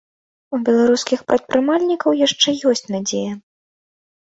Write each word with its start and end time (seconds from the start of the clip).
У 0.57 0.59
беларускіх 0.69 1.19
прадпрымальнікаў 1.33 2.11
яшчэ 2.25 2.57
ёсць 2.73 2.85
надзея. 2.99 3.33